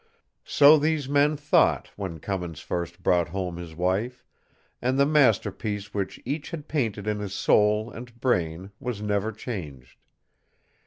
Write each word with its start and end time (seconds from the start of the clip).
So 0.47 0.79
these 0.79 1.07
men 1.07 1.37
thought 1.37 1.91
when 1.95 2.19
Cummins 2.19 2.59
first 2.59 3.03
brought 3.03 3.27
home 3.29 3.57
his 3.57 3.75
wife, 3.75 4.25
and 4.81 4.99
the 4.99 5.05
masterpiece 5.05 5.93
which 5.93 6.19
each 6.25 6.49
had 6.49 6.67
painted 6.67 7.05
in 7.05 7.19
his 7.19 7.35
soul 7.35 7.91
and 7.91 8.19
brain 8.19 8.71
was 8.79 9.03
never 9.03 9.31
changed. 9.31 9.99